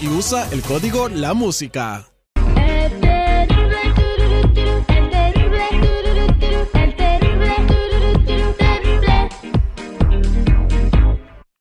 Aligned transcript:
Y 0.00 0.08
usa 0.08 0.48
el 0.52 0.62
código 0.62 1.10
La 1.10 1.34
Música. 1.34 2.06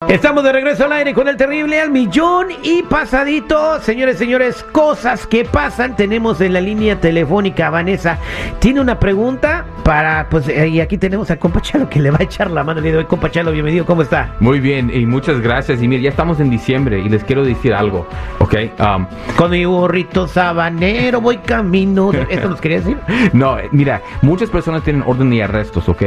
Estamos 0.08 0.46
de 0.46 0.54
regreso 0.54 0.86
al 0.86 0.94
aire 0.94 1.14
con 1.14 1.28
el 1.28 1.36
terrible 1.36 1.82
al 1.82 1.92
millón 1.92 2.48
y 2.64 2.84
pasadito. 2.84 3.82
Señores, 3.82 4.18
señores, 4.18 4.64
cosas 4.72 5.28
que 5.28 5.44
pasan. 5.44 5.98
Tenemos 5.98 6.40
en 6.40 6.54
la 6.54 6.62
línea 6.62 7.02
telefónica 7.02 7.70
Vanessa. 7.70 8.18
Tiene 8.60 8.80
una 8.80 8.98
pregunta 8.98 9.66
para, 9.90 10.30
pues, 10.30 10.48
eh, 10.48 10.68
y 10.68 10.82
aquí 10.82 11.00
tenemos 11.00 11.32
a 11.32 11.38
compa 11.38 11.62
Chalo 11.62 11.90
que 11.90 12.00
le 12.00 12.12
va 12.12 12.18
a 12.20 12.24
echar 12.24 12.52
la 12.52 12.64
mano 12.64 12.78
el 12.78 12.84
día 12.84 12.92
de 12.92 12.98
hoy. 13.00 13.06
Compa 13.06 13.32
Chalo, 13.32 13.52
bienvenido, 13.52 13.88
¿cómo 13.88 14.04
está? 14.04 14.36
Muy 14.40 14.60
bien, 14.60 14.92
y 14.94 15.08
muchas 15.08 15.42
gracias. 15.42 15.82
Y 15.82 15.88
mire, 15.88 16.04
ya 16.04 16.12
estamos 16.12 16.40
en 16.40 16.52
diciembre 16.52 17.00
y 17.00 17.10
les 17.10 17.24
quiero 17.24 17.44
decir 17.44 17.74
algo, 17.74 18.06
¿ok? 18.38 18.56
Um, 18.80 19.08
Con 19.36 19.50
mi 19.50 19.66
burrito 19.66 20.28
sabanero 20.28 21.22
voy 21.22 21.38
camino. 21.38 22.12
¿Esto 22.30 22.50
nos 22.50 22.62
quería 22.62 22.82
decir? 22.82 23.00
no, 23.34 23.58
mira, 23.72 24.04
muchas 24.22 24.52
personas 24.52 24.84
tienen 24.84 25.02
orden 25.08 25.32
de 25.32 25.42
arrestos, 25.42 25.90
¿ok? 25.90 26.04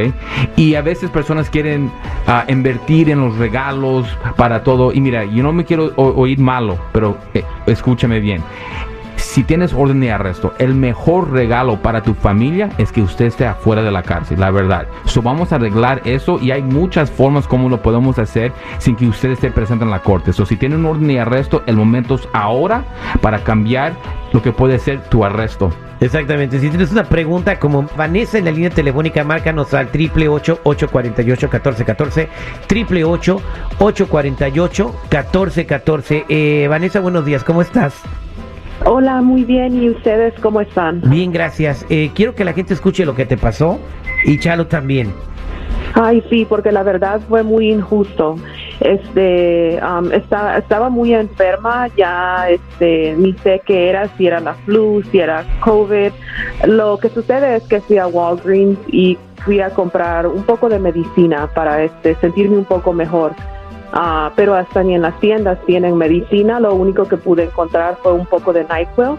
Y 0.54 0.76
a 0.76 0.82
veces 0.82 1.10
personas 1.10 1.50
quieren 1.50 1.90
ah, 2.28 2.44
invertir 2.46 3.10
en 3.10 3.18
los 3.18 3.36
regalos 3.36 4.06
para 4.36 4.62
todo. 4.62 4.92
Y 4.92 5.00
mira, 5.00 5.24
yo 5.24 5.42
no 5.42 5.52
me 5.52 5.64
quiero 5.64 5.92
oír 5.96 6.38
malo, 6.38 6.78
pero 6.92 7.18
eh, 7.34 7.42
escúchame 7.66 8.20
bien. 8.20 8.44
Si 9.22 9.44
tienes 9.44 9.72
orden 9.72 10.00
de 10.00 10.10
arresto, 10.10 10.52
el 10.58 10.74
mejor 10.74 11.30
regalo 11.30 11.80
para 11.80 12.02
tu 12.02 12.12
familia 12.12 12.70
es 12.76 12.90
que 12.90 13.00
usted 13.00 13.26
esté 13.26 13.46
afuera 13.46 13.80
de 13.82 13.92
la 13.92 14.02
cárcel, 14.02 14.40
la 14.40 14.50
verdad. 14.50 14.88
So 15.04 15.22
vamos 15.22 15.52
a 15.52 15.56
arreglar 15.56 16.02
eso 16.04 16.38
y 16.40 16.50
hay 16.50 16.62
muchas 16.62 17.10
formas 17.10 17.46
como 17.46 17.70
lo 17.70 17.80
podemos 17.80 18.18
hacer 18.18 18.52
sin 18.78 18.96
que 18.96 19.06
usted 19.06 19.30
esté 19.30 19.50
presente 19.50 19.84
en 19.84 19.90
la 19.90 20.00
corte. 20.00 20.34
So 20.34 20.44
si 20.44 20.56
tiene 20.56 20.74
un 20.74 20.84
orden 20.84 21.06
de 21.06 21.20
arresto, 21.20 21.62
el 21.66 21.76
momento 21.76 22.16
es 22.16 22.28
ahora 22.32 22.84
para 23.22 23.44
cambiar 23.44 23.94
lo 24.32 24.42
que 24.42 24.52
puede 24.52 24.78
ser 24.78 25.02
tu 25.04 25.24
arresto. 25.24 25.72
Exactamente. 26.00 26.58
Si 26.58 26.68
tienes 26.68 26.90
una 26.90 27.04
pregunta 27.04 27.60
como 27.60 27.88
Vanessa 27.96 28.38
en 28.38 28.46
la 28.46 28.50
línea 28.50 28.70
telefónica, 28.70 29.22
márcanos 29.24 29.72
al 29.72 29.90
888-848-1414. 29.92 32.28
888-848-1414. 33.78 36.24
Eh, 36.28 36.66
Vanessa, 36.68 36.98
buenos 37.00 37.24
días. 37.24 37.44
¿Cómo 37.44 37.62
estás? 37.62 38.02
Hola, 38.84 39.22
muy 39.22 39.44
bien. 39.44 39.80
¿Y 39.82 39.90
ustedes 39.90 40.34
cómo 40.40 40.60
están? 40.60 41.00
Bien, 41.06 41.32
gracias. 41.32 41.86
Eh, 41.88 42.10
quiero 42.14 42.34
que 42.34 42.44
la 42.44 42.52
gente 42.52 42.74
escuche 42.74 43.04
lo 43.04 43.14
que 43.14 43.26
te 43.26 43.36
pasó 43.36 43.78
y 44.24 44.38
Chalo 44.38 44.66
también. 44.66 45.12
Ay, 45.94 46.22
sí, 46.30 46.46
porque 46.48 46.72
la 46.72 46.82
verdad 46.82 47.20
fue 47.28 47.42
muy 47.42 47.70
injusto. 47.70 48.36
Este, 48.80 49.78
am, 49.82 50.10
esta- 50.12 50.56
estaba 50.58 50.88
muy 50.88 51.12
enferma, 51.14 51.88
ya 51.96 52.48
este, 52.48 53.14
ni 53.18 53.34
sé 53.34 53.60
qué 53.66 53.90
era, 53.90 54.08
si 54.16 54.26
era 54.26 54.40
la 54.40 54.54
flu, 54.54 55.02
si 55.10 55.18
era 55.20 55.44
COVID. 55.60 56.10
Lo 56.66 56.98
que 56.98 57.08
sucede 57.10 57.56
es 57.56 57.62
que 57.64 57.80
fui 57.80 57.98
a 57.98 58.06
Walgreens 58.06 58.78
y 58.88 59.18
fui 59.44 59.60
a 59.60 59.70
comprar 59.70 60.26
un 60.26 60.42
poco 60.44 60.68
de 60.68 60.78
medicina 60.78 61.48
para 61.54 61.82
este, 61.84 62.14
sentirme 62.16 62.56
un 62.56 62.64
poco 62.64 62.92
mejor. 62.92 63.32
Ah, 63.92 64.32
pero 64.36 64.54
hasta 64.54 64.82
ni 64.82 64.94
en 64.94 65.02
las 65.02 65.18
tiendas 65.20 65.58
tienen 65.66 65.96
medicina, 65.96 66.58
lo 66.60 66.74
único 66.74 67.04
que 67.06 67.16
pude 67.18 67.44
encontrar 67.44 67.98
fue 68.02 68.12
un 68.14 68.24
poco 68.26 68.52
de 68.52 68.64
NyQuil. 68.64 69.18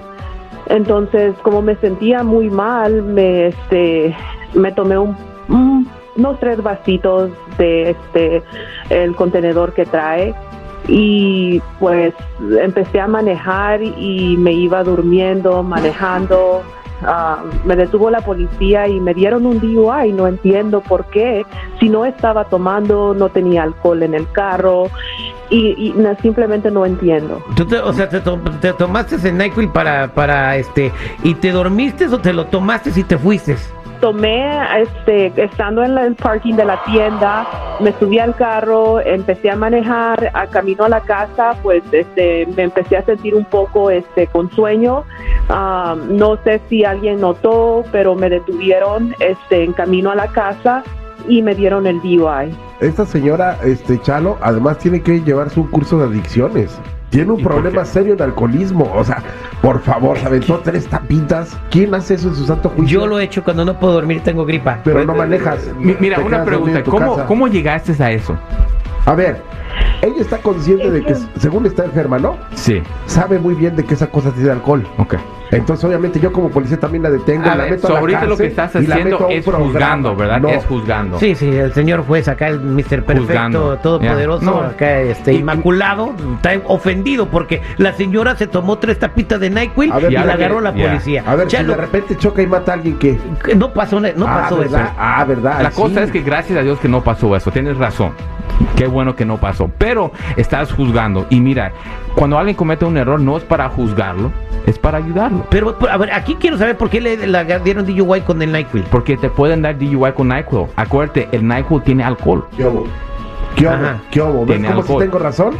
Entonces, 0.67 1.35
como 1.43 1.61
me 1.61 1.75
sentía 1.75 2.23
muy 2.23 2.49
mal, 2.49 3.03
me 3.03 3.47
este 3.47 4.15
me 4.53 4.71
tomé 4.71 4.97
un, 4.97 5.15
un- 5.49 5.87
unos 6.15 6.39
tres 6.39 6.61
vasitos 6.61 7.31
de 7.57 7.91
este 7.91 8.41
el 8.89 9.15
contenedor 9.15 9.73
que 9.73 9.85
trae 9.85 10.33
y 10.87 11.61
pues 11.79 12.13
empecé 12.61 12.99
a 12.99 13.07
manejar 13.07 13.81
y 13.81 14.35
me 14.37 14.53
iba 14.53 14.83
durmiendo, 14.83 15.63
manejando. 15.63 16.61
Ah, 17.05 17.43
me 17.65 17.75
detuvo 17.75 18.09
la 18.09 18.21
policía 18.21 18.87
y 18.87 18.99
me 18.99 19.13
dieron 19.13 19.45
un 19.45 19.59
DUI, 19.59 20.11
no 20.13 20.27
entiendo 20.27 20.81
por 20.81 21.05
qué. 21.05 21.45
Si 21.79 21.89
no 21.89 22.05
estaba 22.05 22.45
tomando, 22.45 23.13
no 23.13 23.29
tenía 23.29 23.63
alcohol 23.63 24.03
en 24.03 24.13
el 24.13 24.29
carro 24.31 24.89
y, 25.49 25.87
y 25.89 25.93
no- 25.95 26.15
simplemente 26.21 26.71
no 26.71 26.85
entiendo. 26.85 27.41
¿Tú 27.55 27.65
te- 27.65 27.79
o 27.79 27.91
sea, 27.93 28.07
te, 28.09 28.19
to- 28.21 28.39
te 28.61 28.73
tomaste 28.73 29.15
el 29.27 29.37
NyQuil 29.37 29.69
para, 29.69 30.07
para 30.13 30.55
este, 30.57 30.91
y 31.23 31.33
te 31.35 31.51
dormiste 31.51 32.07
o 32.07 32.17
te 32.19 32.33
lo 32.33 32.45
tomaste 32.45 32.91
y 32.95 33.03
te 33.03 33.17
fuiste? 33.17 33.55
tomé 34.01 34.43
este 34.81 35.31
estando 35.41 35.81
en 35.81 35.97
el 35.97 36.15
parking 36.15 36.55
de 36.55 36.65
la 36.65 36.83
tienda 36.83 37.47
me 37.79 37.93
subí 37.99 38.19
al 38.19 38.35
carro 38.35 38.99
empecé 38.99 39.49
a 39.49 39.55
manejar 39.55 40.29
a 40.33 40.45
camino 40.47 40.83
a 40.83 40.89
la 40.89 40.99
casa 40.99 41.55
pues 41.63 41.81
este 41.93 42.45
me 42.57 42.63
empecé 42.63 42.97
a 42.97 43.03
sentir 43.05 43.33
un 43.33 43.45
poco 43.45 43.89
este 43.89 44.27
con 44.27 44.51
sueño 44.51 45.05
Ah, 45.49 45.95
no 46.09 46.37
sé 46.43 46.61
si 46.69 46.85
alguien 46.85 47.19
notó 47.19 47.83
pero 47.91 48.15
me 48.15 48.29
detuvieron 48.29 49.13
este 49.19 49.63
en 49.63 49.73
camino 49.73 50.11
a 50.11 50.15
la 50.15 50.27
casa 50.27 50.83
y 51.27 51.41
me 51.41 51.53
dieron 51.55 51.85
el 51.85 52.01
DUI 52.01 52.55
Esta 52.79 53.05
señora, 53.05 53.57
este 53.63 53.99
Chalo, 54.01 54.37
además 54.41 54.77
tiene 54.79 55.01
que 55.01 55.21
llevarse 55.21 55.59
un 55.59 55.67
curso 55.67 55.97
de 55.99 56.05
adicciones. 56.05 56.79
Tiene 57.09 57.31
un 57.31 57.39
¿Y 57.39 57.43
por 57.43 57.53
problema 57.53 57.85
serio 57.85 58.15
de 58.15 58.23
alcoholismo. 58.23 58.91
O 58.95 59.03
sea, 59.03 59.21
por 59.61 59.79
favor, 59.81 60.17
se 60.17 60.25
aventó 60.25 60.59
tres 60.63 60.87
tapitas. 60.87 61.55
¿Quién 61.69 61.93
hace 61.93 62.15
eso 62.15 62.29
en 62.29 62.35
su 62.35 62.45
santo 62.45 62.69
juicio? 62.69 63.01
Yo 63.01 63.07
lo 63.07 63.19
he 63.19 63.23
hecho 63.25 63.43
cuando 63.43 63.63
no 63.63 63.77
puedo 63.79 63.93
dormir, 63.93 64.21
tengo 64.23 64.45
gripa. 64.45 64.79
Pero 64.83 65.05
no 65.05 65.13
manejas. 65.13 65.69
Mi- 65.77 65.95
Mira, 65.99 66.19
una 66.21 66.43
pregunta, 66.43 66.83
¿cómo. 66.83 67.23
¿cómo 67.27 67.47
llegaste 67.47 68.01
a 68.03 68.11
eso? 68.11 68.35
A 69.05 69.15
ver, 69.15 69.41
ella 70.01 70.21
está 70.21 70.37
consciente 70.37 70.89
de 70.89 71.03
que, 71.03 71.15
según 71.37 71.65
está 71.65 71.83
enferma, 71.85 72.17
¿no? 72.19 72.37
Sí, 72.53 72.81
Sabe 73.05 73.37
muy 73.39 73.53
bien 73.55 73.75
de 73.75 73.83
que 73.83 73.93
esa 73.95 74.07
cosa 74.07 74.31
tiene 74.31 74.51
alcohol. 74.51 74.85
ok. 74.97 75.15
Entonces, 75.51 75.85
obviamente, 75.85 76.19
yo 76.19 76.33
como 76.33 76.49
policía 76.49 76.79
también 76.79 77.03
la 77.03 77.11
detengo, 77.11 77.43
A 77.47 77.53
la 77.55 77.63
ver, 77.65 77.73
meto 77.73 77.85
so 77.87 77.89
a 77.89 77.93
la 77.93 77.99
ahorita 77.99 78.25
lo 78.25 78.35
que 78.37 78.47
estás 78.47 78.73
y 78.73 78.87
la 78.87 78.95
haciendo 78.95 79.17
meto 79.17 79.25
a 79.25 79.27
un 79.27 79.33
es 79.33 79.43
programa. 79.43 79.65
juzgando, 79.67 80.15
¿verdad? 80.15 80.41
No. 80.41 80.49
Es 80.49 80.65
juzgando. 80.65 81.19
Sí, 81.19 81.35
sí, 81.35 81.47
el 81.47 81.71
señor 81.75 82.03
juez 82.07 82.27
acá, 82.27 82.47
el 82.47 82.59
Mr. 82.59 83.03
Perfecto, 83.03 83.77
todopoderoso. 83.77 84.43
No. 84.43 84.61
acá 84.61 84.99
este 85.01 85.33
Y- 85.33 85.37
inmaculado, 85.37 86.11
está 86.37 86.59
ofendido 86.65 87.27
porque 87.29 87.61
la 87.77 87.93
señora 87.93 88.35
se 88.35 88.47
tomó 88.47 88.79
tres 88.79 88.97
tapitas 88.97 89.39
de 89.39 89.51
NyQuil 89.51 89.91
A 89.91 89.99
ver, 89.99 90.11
y 90.11 90.15
la 90.15 90.33
agarró 90.33 90.59
la 90.59 90.73
ya. 90.73 90.87
policía. 90.87 91.23
A 91.27 91.35
ver, 91.35 91.47
si 91.47 91.55
Chalo, 91.57 91.73
de 91.75 91.81
repente 91.81 92.17
choca 92.17 92.41
y 92.41 92.47
mata 92.47 92.71
a 92.71 92.75
alguien 92.75 92.97
que... 92.97 93.19
no 93.55 93.71
pasó, 93.73 93.99
no 93.99 94.07
ah, 94.25 94.41
pasó 94.41 94.55
eso. 94.63 94.71
¿verdad? 94.71 94.91
Ah, 94.97 95.23
¿verdad? 95.23 95.61
La 95.61 95.69
Sí. 95.69 95.79
cosa 95.79 96.01
es 96.01 96.09
que 96.09 96.21
gracias 96.23 96.57
a 96.57 96.63
Dios 96.63 96.79
que 96.79 96.87
no 96.87 97.03
pasó 97.03 97.35
eso, 97.35 97.51
tienes 97.51 97.77
razón. 97.77 98.13
Qué 98.75 98.87
bueno 98.87 99.15
que 99.15 99.25
no 99.25 99.37
pasó. 99.37 99.69
Pero 99.77 100.11
estás 100.37 100.71
juzgando. 100.71 101.25
Y 101.29 101.39
mira, 101.39 101.71
cuando 102.15 102.37
alguien 102.37 102.55
comete 102.55 102.85
un 102.85 102.97
error 102.97 103.19
no 103.19 103.37
es 103.37 103.43
para 103.43 103.69
juzgarlo, 103.69 104.31
es 104.65 104.79
para 104.79 104.97
ayudarlo. 104.97 105.45
Pero, 105.49 105.77
pero, 105.77 105.91
a 105.91 105.97
ver, 105.97 106.11
aquí 106.11 106.35
quiero 106.35 106.57
saber 106.57 106.77
por 106.77 106.89
qué 106.89 107.01
le 107.01 107.27
la 107.27 107.43
dieron 107.43 107.85
DUI 107.85 108.21
con 108.21 108.41
el 108.41 108.51
NyQuil. 108.51 108.83
Porque 108.91 109.17
te 109.17 109.29
pueden 109.29 109.61
dar 109.61 109.77
DUI 109.77 110.11
con 110.13 110.29
NyQuil. 110.29 110.67
Acuérdate, 110.75 111.29
el 111.31 111.47
NyQuil 111.47 111.83
tiene 111.83 112.03
alcohol. 112.03 112.45
¿Qué 112.55 112.65
hubo? 112.65 112.85
¿Qué 113.55 113.67
hubo? 113.67 113.73
Ajá. 113.73 114.01
¿Qué 114.09 114.21
hubo? 114.21 114.45
¿Ves 114.45 114.57
Tiene 114.57 114.67
cómo 114.69 114.81
si 114.81 114.87
alcohol. 114.87 115.03
tengo 115.03 115.19
razón? 115.19 115.53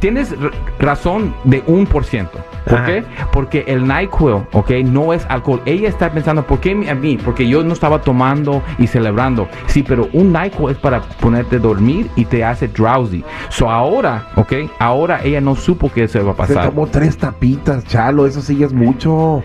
Tienes 0.00 0.34
razón 0.78 1.34
de 1.44 1.62
un 1.66 1.86
por 1.86 2.04
ciento. 2.04 2.38
¿Por 2.68 2.84
qué? 2.84 3.04
Porque 3.32 3.64
el 3.66 3.86
NyQuil, 3.86 4.44
¿ok? 4.52 4.70
No 4.84 5.12
es 5.12 5.24
alcohol. 5.28 5.62
Ella 5.64 5.88
está 5.88 6.10
pensando, 6.12 6.44
¿por 6.46 6.60
qué 6.60 6.72
a 6.90 6.94
mí? 6.94 7.16
Porque 7.16 7.48
yo 7.48 7.64
no 7.64 7.72
estaba 7.72 8.00
tomando 8.02 8.62
y 8.78 8.86
celebrando. 8.86 9.48
Sí, 9.66 9.82
pero 9.82 10.08
un 10.12 10.32
NyQuil 10.32 10.72
es 10.74 10.78
para 10.78 11.00
ponerte 11.00 11.56
a 11.56 11.58
dormir 11.58 12.10
y 12.16 12.24
te 12.26 12.44
hace 12.44 12.68
drowsy. 12.68 13.24
So 13.48 13.70
ahora, 13.70 14.28
¿ok? 14.36 14.52
Ahora 14.78 15.20
ella 15.24 15.40
no 15.40 15.56
supo 15.56 15.90
que 15.90 16.06
se 16.06 16.20
va 16.20 16.32
a 16.32 16.46
Se 16.46 16.54
pasar. 16.54 16.70
tomó 16.70 16.86
tres 16.86 17.16
tapitas, 17.16 17.84
chalo, 17.86 18.26
eso 18.26 18.40
sí 18.42 18.62
es 18.62 18.72
mucho. 18.72 19.42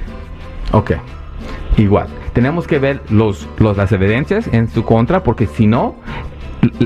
Ok. 0.72 0.92
Igual. 1.78 2.08
Tenemos 2.34 2.68
que 2.68 2.80
ver 2.80 3.02
los, 3.10 3.48
los, 3.60 3.78
las 3.78 3.92
evidencias 3.94 4.48
en 4.52 4.68
su 4.68 4.84
contra, 4.84 5.24
porque 5.24 5.48
si 5.48 5.68
no, 5.68 5.96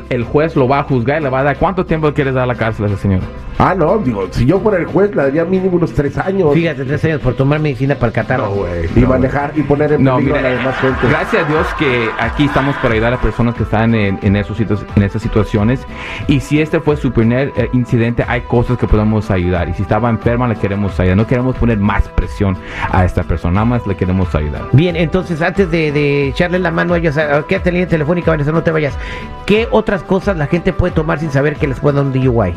el 0.09 0.23
juez 0.23 0.55
lo 0.55 0.67
va 0.67 0.79
a 0.79 0.83
juzgar 0.83 1.19
y 1.21 1.23
le 1.23 1.29
va 1.29 1.39
a 1.39 1.43
dar. 1.43 1.57
¿Cuánto 1.57 1.85
tiempo 1.85 2.13
quieres 2.13 2.33
dar 2.33 2.43
a 2.43 2.47
la 2.47 2.55
cárcel 2.55 2.85
a 2.85 2.87
esa 2.89 2.97
señora? 2.97 3.23
Ah, 3.57 3.75
no, 3.75 3.97
digo, 3.97 4.25
si 4.31 4.45
yo 4.45 4.59
fuera 4.61 4.77
el 4.77 4.85
juez, 4.85 5.13
le 5.13 5.21
daría 5.23 5.43
mínimo 5.43 5.75
unos 5.75 5.91
tres 5.93 6.17
años. 6.17 6.53
Fíjate, 6.53 6.85
tres 6.85 7.03
años 7.03 7.19
por 7.19 7.33
tomar 7.33 7.59
medicina 7.59 7.95
para 7.95 8.07
el 8.07 8.13
catarro. 8.13 8.65
Y 8.95 8.99
manejar 9.01 9.51
y 9.55 9.63
poner 9.63 9.91
en 9.93 10.03
No, 10.03 10.15
peligro 10.15 10.35
mira, 10.37 10.47
a 10.47 10.51
la 10.53 10.57
demás 10.57 10.75
gente. 10.77 11.07
gracias 11.09 11.43
a 11.45 11.47
Dios 11.49 11.67
que 11.77 12.09
aquí 12.19 12.45
estamos 12.45 12.73
para 12.77 12.93
ayudar 12.93 13.13
a 13.13 13.17
personas 13.21 13.55
que 13.55 13.63
están 13.63 13.93
en, 13.95 14.17
en, 14.21 14.35
esos 14.37 14.57
situ- 14.57 14.79
en 14.95 15.03
esas 15.03 15.21
situaciones. 15.21 15.85
Y 16.27 16.39
si 16.39 16.61
este 16.61 16.79
fue 16.79 16.95
su 16.95 17.11
primer 17.11 17.51
eh, 17.57 17.67
incidente, 17.73 18.23
hay 18.27 18.41
cosas 18.41 18.77
que 18.77 18.87
podemos 18.87 19.29
ayudar. 19.29 19.67
Y 19.67 19.73
si 19.73 19.81
estaba 19.81 20.09
enferma, 20.09 20.47
le 20.47 20.55
queremos 20.55 20.97
ayudar. 20.97 21.17
No 21.17 21.27
queremos 21.27 21.55
poner 21.57 21.79
más 21.79 22.07
presión 22.09 22.55
a 22.91 23.03
esta 23.03 23.23
persona, 23.23 23.55
nada 23.55 23.65
más 23.65 23.85
le 23.87 23.95
queremos 23.97 24.33
ayudar. 24.35 24.63
Bien, 24.71 24.95
entonces 24.95 25.41
antes 25.41 25.69
de, 25.69 25.91
de 25.91 26.29
echarle 26.29 26.59
la 26.59 26.71
mano 26.71 26.93
a 26.93 26.97
ellos, 26.97 27.17
a- 27.17 27.43
quédate 27.45 27.69
en 27.69 27.75
línea 27.75 27.89
telefónica, 27.89 28.31
Vanessa, 28.31 28.53
no 28.53 28.63
te 28.63 28.71
vayas. 28.71 28.97
¿Qué 29.45 29.67
otras 29.71 30.03
cosas 30.03 30.37
la 30.37 30.47
gente 30.47 30.73
puede 30.73 30.93
tomar 30.93 31.19
sin 31.19 31.31
saber 31.31 31.55
que 31.55 31.67
les 31.67 31.79
puede 31.79 31.97
dar 31.97 32.05
un 32.05 32.13
DUI? 32.13 32.53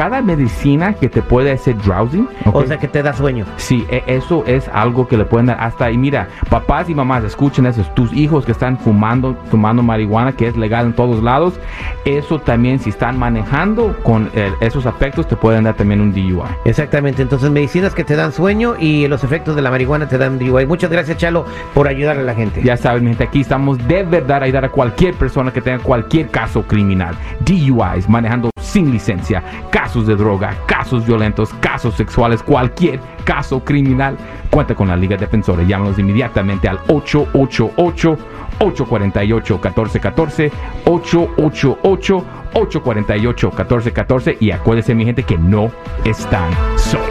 Cada 0.00 0.22
medicina 0.22 0.94
que 0.94 1.10
te 1.10 1.20
puede 1.20 1.52
hacer 1.52 1.76
drowsy. 1.76 2.26
O 2.54 2.64
sea, 2.64 2.78
que 2.78 2.88
te 2.88 3.02
da 3.02 3.12
sueño. 3.12 3.44
Sí, 3.58 3.86
e- 3.90 4.02
eso 4.06 4.44
es 4.46 4.66
algo 4.72 5.06
que 5.06 5.18
le 5.18 5.26
pueden 5.26 5.48
dar 5.48 5.60
hasta 5.60 5.90
y 5.90 5.98
mira, 5.98 6.26
papás 6.48 6.88
y 6.88 6.94
mamás, 6.94 7.22
escuchen 7.22 7.66
eso, 7.66 7.82
tus 7.92 8.10
hijos 8.14 8.46
que 8.46 8.52
están 8.52 8.78
fumando, 8.78 9.36
fumando 9.50 9.82
marihuana, 9.82 10.32
que 10.32 10.46
es 10.46 10.56
legal 10.56 10.86
en 10.86 10.94
todos 10.94 11.22
lados, 11.22 11.60
eso 12.06 12.38
también 12.38 12.78
si 12.78 12.88
están 12.88 13.18
manejando 13.18 13.94
con 14.02 14.30
eh, 14.32 14.50
esos 14.60 14.86
efectos 14.86 15.28
te 15.28 15.36
pueden 15.36 15.64
dar 15.64 15.74
también 15.74 16.00
un 16.00 16.12
DUI. 16.14 16.44
Exactamente, 16.64 17.20
entonces 17.20 17.50
medicinas 17.50 17.94
que 17.94 18.02
te 18.02 18.16
dan 18.16 18.32
sueño 18.32 18.76
y 18.78 19.06
los 19.06 19.22
efectos 19.22 19.54
de 19.54 19.60
la 19.60 19.70
marihuana 19.70 20.08
te 20.08 20.16
dan 20.16 20.38
DUI. 20.38 20.64
Muchas 20.64 20.90
gracias, 20.90 21.18
Chalo, 21.18 21.44
por 21.74 21.88
ayudar 21.88 22.16
a 22.16 22.22
la 22.22 22.34
gente. 22.34 22.62
Ya 22.62 22.78
saben, 22.78 23.04
mi 23.04 23.10
gente, 23.10 23.24
aquí 23.24 23.42
estamos 23.42 23.76
de 23.86 24.02
verdad 24.04 24.40
a 24.40 24.46
ayudar 24.46 24.64
a 24.64 24.70
cualquier 24.70 25.12
persona 25.12 25.52
que 25.52 25.60
tenga 25.60 25.82
cualquier 25.82 26.30
caso 26.30 26.62
criminal. 26.62 27.14
DUIs, 27.40 28.08
manejando 28.08 28.48
sin 28.70 28.92
licencia, 28.92 29.42
casos 29.70 30.06
de 30.06 30.14
droga, 30.14 30.56
casos 30.66 31.04
violentos, 31.04 31.52
casos 31.60 31.94
sexuales, 31.94 32.42
cualquier 32.42 33.00
caso 33.24 33.64
criminal. 33.64 34.16
Cuenta 34.48 34.74
con 34.74 34.88
la 34.88 34.96
Liga 34.96 35.16
Defensora. 35.16 35.62
Llámanos 35.62 35.98
inmediatamente 35.98 36.68
al 36.68 36.78
888 36.88 38.18
848 38.60 39.54
1414 39.54 40.52
888 40.84 42.24
848 42.54 43.46
1414 43.50 44.36
y 44.40 44.50
acuérdense 44.50 44.94
mi 44.94 45.04
gente 45.04 45.22
que 45.22 45.38
no 45.38 45.70
están 46.04 46.52
solos. 46.78 47.08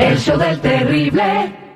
El 0.00 0.16
show 0.16 0.38
del 0.38 0.60
terrible. 0.60 1.67